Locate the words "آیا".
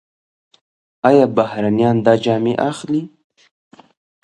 1.09-1.25